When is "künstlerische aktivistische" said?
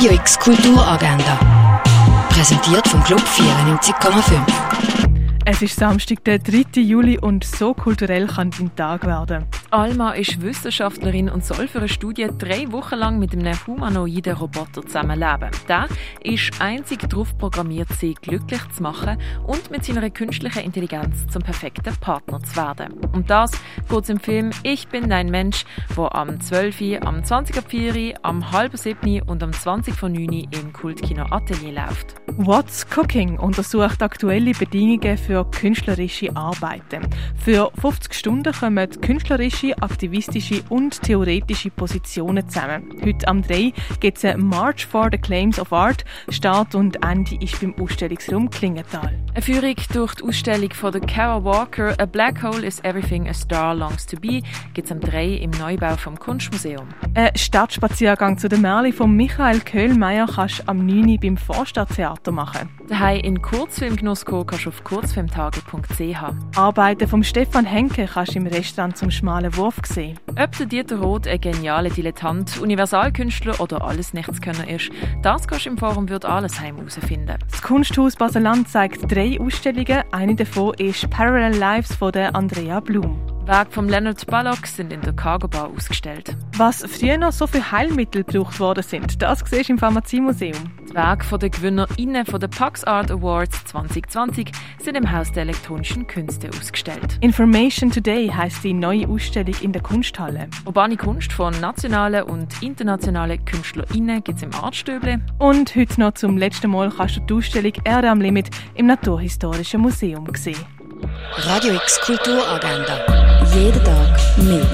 39.00-40.62